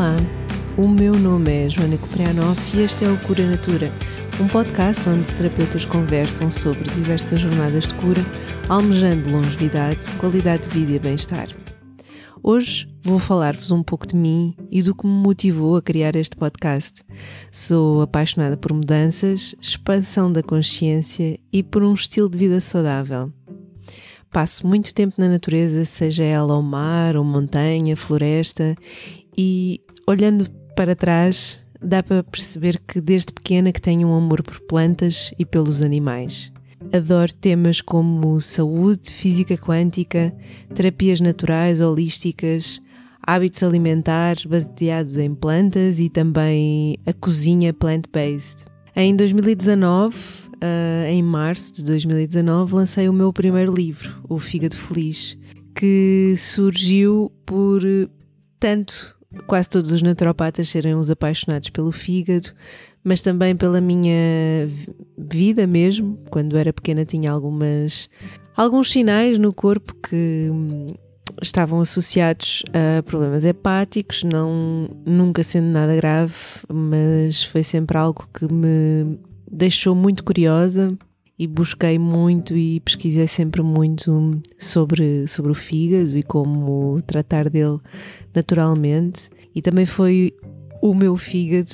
[0.00, 0.16] Olá,
[0.78, 3.92] o meu nome é Joana Coprianoff e este é o Cura Natura,
[4.40, 8.22] um podcast onde terapeutas conversam sobre diversas jornadas de cura,
[8.66, 11.48] almejando longevidade, qualidade de vida e bem-estar.
[12.42, 16.34] Hoje vou falar-vos um pouco de mim e do que me motivou a criar este
[16.34, 17.02] podcast.
[17.52, 23.30] Sou apaixonada por mudanças, expansão da consciência e por um estilo de vida saudável.
[24.32, 28.76] Passo muito tempo na natureza, seja ela o mar, ou montanha, floresta,
[29.42, 34.60] e olhando para trás dá para perceber que desde pequena que tenho um amor por
[34.60, 36.52] plantas e pelos animais.
[36.92, 40.34] Adoro temas como saúde, física quântica,
[40.74, 42.82] terapias naturais, holísticas,
[43.22, 48.66] hábitos alimentares baseados em plantas e também a cozinha plant-based.
[48.94, 50.20] Em 2019, uh,
[50.60, 55.38] eh, em março de 2019, lancei o meu primeiro livro, O Fígado Feliz,
[55.74, 57.80] que surgiu por
[58.58, 62.50] tanto quase todos os naturopatas serem os apaixonados pelo fígado,
[63.02, 64.66] mas também pela minha
[65.16, 66.18] vida mesmo.
[66.30, 68.08] Quando era pequena tinha algumas
[68.56, 70.94] alguns sinais no corpo que hum,
[71.40, 76.34] estavam associados a problemas hepáticos, não nunca sendo nada grave,
[76.72, 79.18] mas foi sempre algo que me
[79.50, 80.96] deixou muito curiosa
[81.40, 87.78] e busquei muito e pesquisei sempre muito sobre, sobre o fígado e como tratar dele
[88.34, 89.30] naturalmente.
[89.54, 90.34] E também foi
[90.82, 91.72] o meu fígado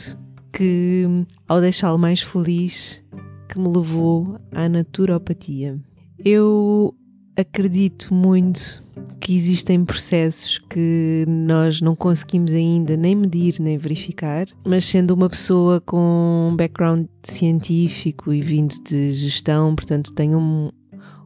[0.53, 1.05] que,
[1.49, 3.03] ao deixá-lo mais feliz,
[3.49, 5.81] que me levou à naturopatia.
[6.25, 6.95] Eu
[7.37, 8.83] acredito muito
[9.21, 15.29] que existem processos que nós não conseguimos ainda nem medir nem verificar, mas sendo uma
[15.29, 20.71] pessoa com um background científico e vindo de gestão, portanto, tenho um,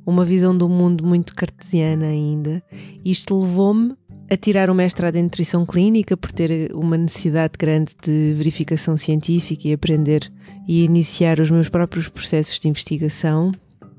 [0.06, 2.62] uma visão do mundo muito cartesiana ainda.
[3.04, 3.94] Isto levou-me
[4.30, 9.66] a tirar o mestrado em nutrição clínica por ter uma necessidade grande de verificação científica
[9.66, 10.30] e aprender
[10.68, 13.50] e iniciar os meus próprios processos de investigação.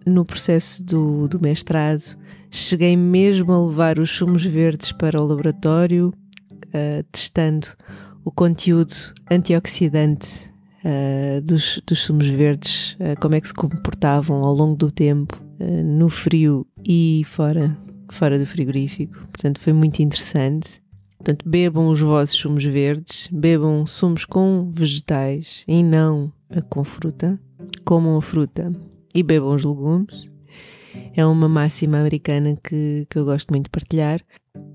[0.06, 2.18] No processo do, do mestrado,
[2.50, 6.12] cheguei mesmo a levar os sumos verdes para o laboratório,
[6.68, 7.68] uh, testando
[8.26, 8.94] o conteúdo
[9.30, 10.50] antioxidante
[10.84, 15.40] uh, dos, dos sumos verdes, uh, como é que se comportavam ao longo do tempo,
[15.86, 17.78] no frio e fora
[18.10, 19.16] fora do frigorífico.
[19.28, 20.82] Portanto, foi muito interessante.
[21.18, 26.34] Portanto, bebam os vossos sumos verdes, bebam sumos com vegetais e não
[26.68, 27.40] com fruta.
[27.86, 28.74] Comam a fruta
[29.14, 30.30] e bebam os legumes.
[31.16, 34.22] É uma máxima americana que, que eu gosto muito de partilhar.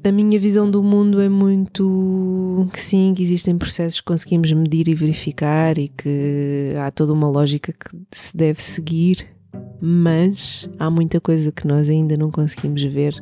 [0.02, 4.88] A minha visão do mundo é muito que sim, que existem processos que conseguimos medir
[4.88, 9.36] e verificar e que há toda uma lógica que se deve seguir
[9.80, 13.14] mas há muita coisa que nós ainda não conseguimos ver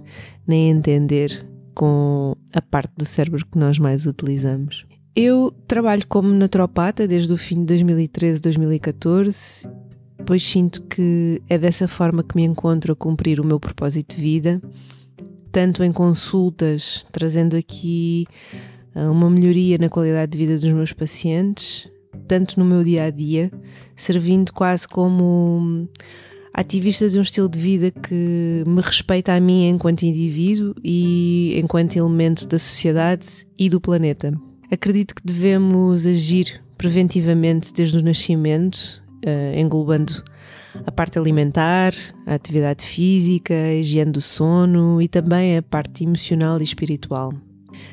[0.47, 4.87] nem entender com a parte do cérebro que nós mais utilizamos.
[5.17, 9.69] Eu trabalho como naturopata desde o fim de 2013, 2014,
[10.27, 14.23] pois sinto que é dessa forma que me encontro a cumprir o meu propósito de
[14.23, 14.63] vida,
[15.53, 18.27] tanto em consultas, trazendo aqui
[18.95, 21.89] ah, uma melhoria na qualidade de vida dos meus pacientes,
[22.27, 23.51] tanto no meu dia a dia,
[23.97, 25.89] servindo quase como
[26.53, 31.97] ativista de um estilo de vida que me respeita a mim enquanto indivíduo e enquanto
[31.97, 34.33] elemento da sociedade e do planeta.
[34.71, 40.23] Acredito que devemos agir preventivamente desde o nascimento, uh, englobando
[40.87, 41.95] a parte alimentar,
[42.27, 47.33] a atividade física, a higiene do sono e também a parte emocional e espiritual.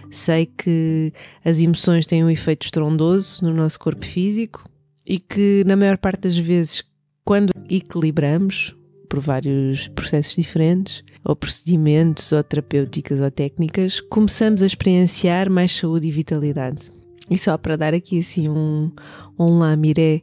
[0.10, 1.14] Sei que
[1.46, 4.64] as emoções têm um efeito estrondoso no nosso corpo físico
[5.06, 6.84] e que, na maior parte das vezes,
[7.24, 8.76] quando equilibramos
[9.08, 16.08] por vários processos diferentes, ou procedimentos, ou terapêuticas, ou técnicas, começamos a experienciar mais saúde
[16.08, 16.92] e vitalidade.
[17.30, 18.92] E só para dar aqui assim um,
[19.38, 20.22] um lamiré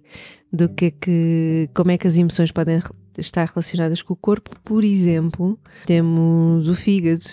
[0.53, 2.81] do que é que, como é que as emoções podem
[3.17, 7.25] estar relacionadas com o corpo, por exemplo, temos o fígado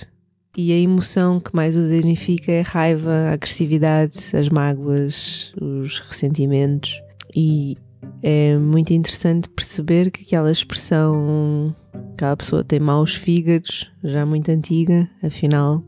[0.58, 6.00] e a emoção que mais o danifica é a raiva, a agressividade, as mágoas, os
[6.00, 7.02] ressentimentos.
[7.36, 7.76] E
[8.24, 11.76] é muito interessante perceber que aquela expressão
[12.14, 15.84] aquela pessoa tem maus fígados, já muito antiga, afinal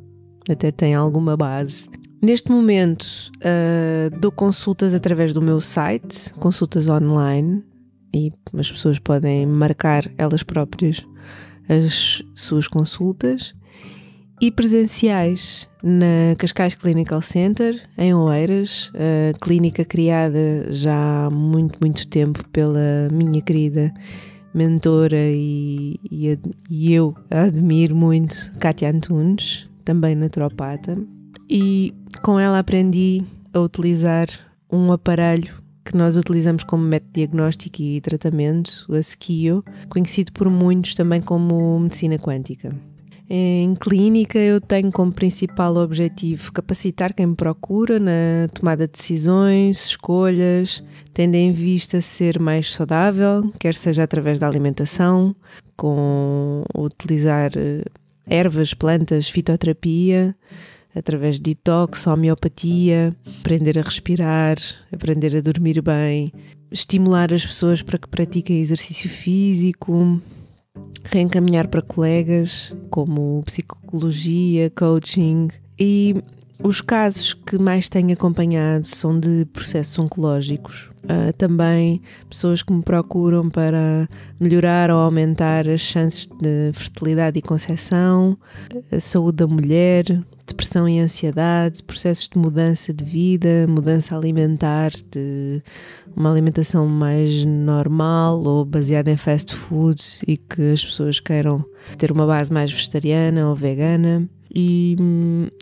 [0.49, 1.89] até tem alguma base.
[2.21, 3.05] Neste momento
[3.37, 7.63] uh, dou consultas através do meu site, consultas online,
[8.13, 11.05] e as pessoas podem marcar elas próprias
[11.69, 13.53] as suas consultas
[14.39, 22.07] e presenciais na Cascais Clinical Center, em Oeiras, a clínica criada já há muito, muito
[22.07, 23.93] tempo pela minha querida
[24.53, 30.95] mentora e, e, e eu admiro muito, Kátia Antunes, também naturopata,
[31.49, 33.23] e com ela aprendi
[33.53, 34.27] a utilizar
[34.71, 40.95] um aparelho que nós utilizamos como método diagnóstico e tratamento, a SKIO, conhecido por muitos
[40.95, 42.69] também como medicina quântica.
[43.29, 49.85] Em clínica, eu tenho como principal objetivo capacitar quem me procura na tomada de decisões,
[49.87, 50.81] escolhas,
[51.13, 55.35] tendo em vista ser mais saudável, quer seja através da alimentação,
[55.75, 57.83] com utilizar eh,
[58.25, 60.33] ervas, plantas, fitoterapia,
[60.95, 64.57] através de detox, homeopatia, aprender a respirar,
[64.91, 66.31] aprender a dormir bem,
[66.71, 70.21] estimular as pessoas para que pratiquem exercício físico,
[71.03, 75.49] reencaminhar para colegas como psicologia, coaching
[75.79, 76.15] e
[76.63, 80.89] os casos que mais tenho acompanhado são de processos oncológicos.
[81.03, 84.09] Uh, também pessoas que me procuram para
[84.39, 88.37] melhorar ou aumentar as chances de fertilidade e concepção,
[88.91, 90.03] a saúde da mulher,
[90.45, 95.61] depressão e ansiedade, processos de mudança de vida, mudança alimentar, de
[96.15, 101.63] uma alimentação mais normal ou baseada em fast food e que as pessoas queiram
[101.97, 104.95] ter uma base mais vegetariana ou vegana e,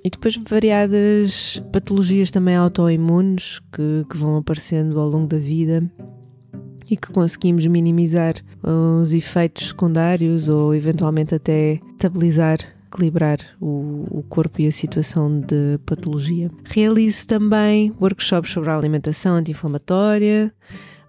[0.04, 5.84] e depois variadas patologias também autoimunes que, que vão aparecendo ao longo da vida
[6.90, 8.36] e que conseguimos minimizar
[9.02, 15.80] os efeitos secundários ou eventualmente até estabilizar, equilibrar o, o, corpo e a situação de
[15.86, 16.50] patologia.
[16.64, 20.54] Realizo também workshops sobre a alimentação anti-inflamatória,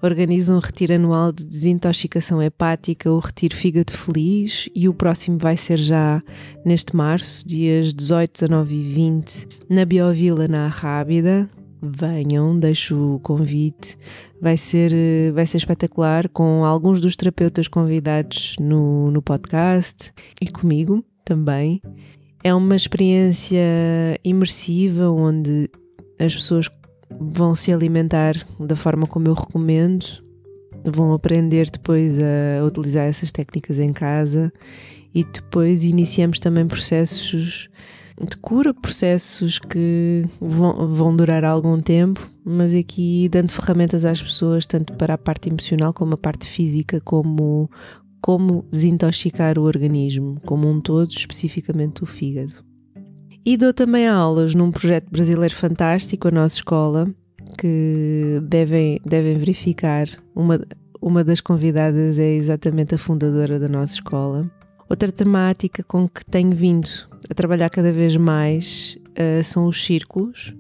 [0.03, 5.57] organiza um retiro anual de desintoxicação hepática, o Retiro Fígado Feliz, e o próximo vai
[5.57, 6.23] ser já
[6.65, 11.49] neste março, dias 18, 19 e 20, na Biovila, na Rábida.
[11.83, 13.97] Venham, deixo o convite.
[14.41, 14.93] Vai ser,
[15.33, 21.81] vai ser espetacular com alguns dos terapeutas convidados no, no podcast e comigo também.
[22.43, 23.59] É uma experiência
[24.23, 25.71] imersiva onde
[26.19, 26.69] as pessoas
[27.11, 30.07] vão se alimentar da forma como eu recomendo,
[30.85, 34.53] vão aprender depois a utilizar essas técnicas em casa
[35.15, 37.69] e depois iniciamos também processos
[38.21, 44.67] de cura, processos que vão, vão durar algum tempo, mas aqui dando ferramentas às pessoas,
[44.67, 47.71] tanto para a parte emocional como a parte física, como
[48.21, 52.66] como desintoxicar o organismo como um todo, especificamente o fígado.
[53.47, 57.09] E dou também aulas num projeto brasileiro fantástico, a nossa escola,
[57.57, 60.09] que devem, devem verificar.
[60.35, 60.61] Uma,
[61.01, 64.51] uma das convidadas é exatamente a fundadora da nossa escola.
[64.91, 66.89] Outra temática com que tenho vindo
[67.31, 70.53] a trabalhar cada vez mais uh, são os círculos.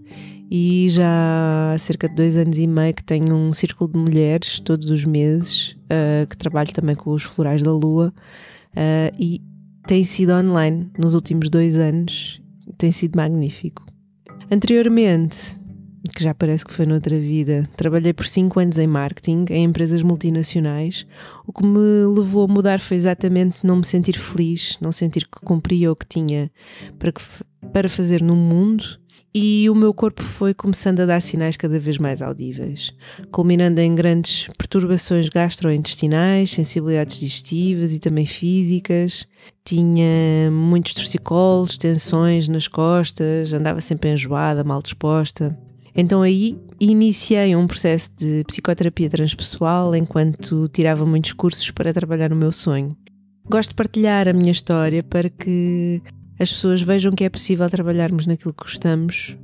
[0.48, 4.60] E já há cerca de dois anos e meio que tenho um círculo de mulheres
[4.60, 8.14] todos os meses, uh, que trabalho também com os florais da lua.
[8.76, 9.42] Uh, e
[9.88, 12.45] tem sido online nos últimos dois anos
[12.76, 13.84] tem sido magnífico.
[14.50, 15.55] Anteriormente,
[16.08, 20.02] que já parece que foi noutra vida, trabalhei por 5 anos em marketing, em empresas
[20.02, 21.06] multinacionais.
[21.46, 25.40] O que me levou a mudar foi exatamente não me sentir feliz, não sentir que
[25.44, 26.50] cumpria o que tinha
[26.98, 27.22] para, que,
[27.72, 28.98] para fazer no mundo
[29.38, 32.90] e o meu corpo foi começando a dar sinais cada vez mais audíveis,
[33.30, 39.28] culminando em grandes perturbações gastrointestinais, sensibilidades digestivas e também físicas.
[39.62, 45.54] Tinha muitos torcicolos, tensões nas costas, andava sempre enjoada, mal disposta.
[45.96, 52.36] Então aí iniciei um processo de psicoterapia transpessoal enquanto tirava muitos cursos para trabalhar no
[52.36, 52.94] meu sonho.
[53.48, 56.02] Gosto de partilhar a minha história para que
[56.38, 59.36] as pessoas vejam que é possível trabalharmos naquilo que gostamos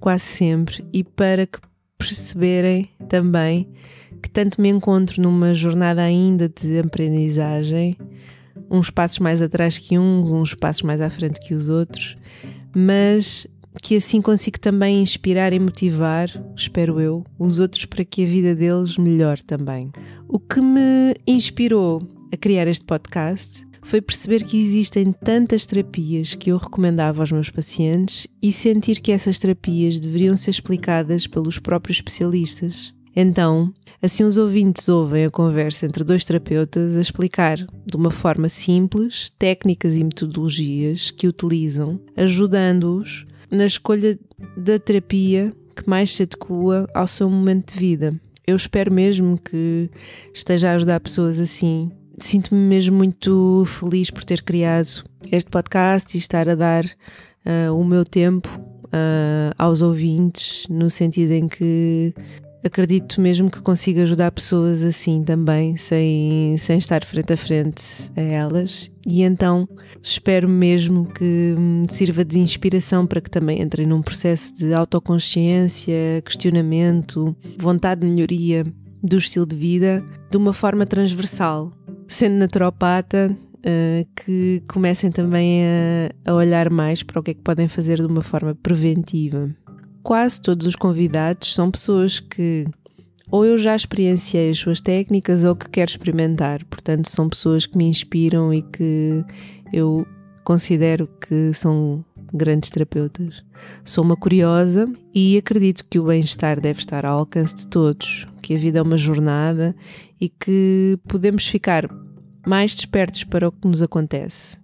[0.00, 1.58] quase sempre e para que
[1.96, 3.68] perceberem também
[4.22, 7.96] que tanto me encontro numa jornada ainda de aprendizagem,
[8.70, 12.16] uns passos mais atrás que uns, uns passos mais à frente que os outros,
[12.74, 13.46] mas
[13.80, 18.54] que assim consigo também inspirar e motivar, espero eu, os outros para que a vida
[18.54, 19.90] deles melhore também.
[20.28, 22.00] O que me inspirou
[22.32, 27.48] a criar este podcast foi perceber que existem tantas terapias que eu recomendava aos meus
[27.48, 32.92] pacientes e sentir que essas terapias deveriam ser explicadas pelos próprios especialistas.
[33.16, 38.48] Então, assim os ouvintes ouvem a conversa entre dois terapeutas a explicar de uma forma
[38.48, 44.18] simples técnicas e metodologias que utilizam, ajudando-os na escolha
[44.56, 48.20] da terapia que mais se adequa ao seu momento de vida.
[48.46, 49.90] Eu espero mesmo que
[50.32, 56.18] esteja a ajudar pessoas assim sinto-me mesmo muito feliz por ter criado este podcast e
[56.18, 58.48] estar a dar uh, o meu tempo
[58.86, 62.12] uh, aos ouvintes, no sentido em que
[62.68, 67.82] acredito mesmo que consiga ajudar pessoas assim também, sem, sem estar frente a frente
[68.16, 68.90] a elas.
[69.06, 69.68] E então
[70.02, 71.54] espero mesmo que
[71.88, 78.64] sirva de inspiração para que também entrem num processo de autoconsciência, questionamento, vontade de melhoria
[79.02, 81.72] do estilo de vida de uma forma transversal.
[82.06, 87.42] Sendo naturopata, uh, que comecem também a, a olhar mais para o que é que
[87.42, 89.54] podem fazer de uma forma preventiva.
[90.02, 92.66] Quase todos os convidados são pessoas que
[93.30, 97.76] ou eu já experienciei as suas técnicas ou que quero experimentar, portanto, são pessoas que
[97.76, 99.22] me inspiram e que
[99.70, 100.06] eu
[100.44, 102.02] considero que são
[102.32, 103.44] grandes terapeutas.
[103.84, 108.54] Sou uma curiosa e acredito que o bem-estar deve estar ao alcance de todos, que
[108.54, 109.76] a vida é uma jornada
[110.18, 111.86] e que podemos ficar
[112.46, 114.56] mais despertos para o que nos acontece.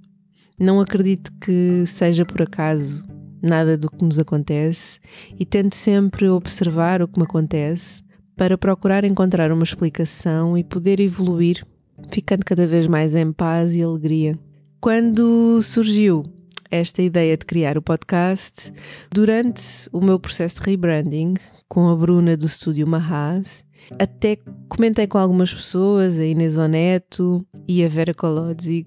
[0.58, 3.04] Não acredito que seja por acaso
[3.44, 4.98] nada do que nos acontece
[5.38, 8.02] e tento sempre observar o que me acontece
[8.36, 11.64] para procurar encontrar uma explicação e poder evoluir,
[12.10, 14.38] ficando cada vez mais em paz e alegria.
[14.80, 16.24] Quando surgiu
[16.70, 18.72] esta ideia de criar o podcast,
[19.10, 21.34] durante o meu processo de rebranding
[21.68, 23.64] com a Bruna do estúdio Mahaz,
[23.98, 28.86] até comentei com algumas pessoas, a Inês Oneto e a Vera Kolodzig,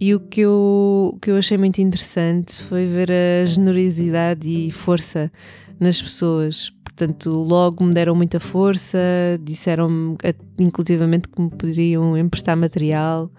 [0.00, 4.70] e o que, eu, o que eu achei muito interessante foi ver a generosidade e
[4.70, 5.30] força
[5.78, 6.72] nas pessoas.
[6.84, 8.98] Portanto, logo me deram muita força,
[9.40, 10.16] disseram-me
[10.58, 13.30] inclusivamente que me poderiam emprestar material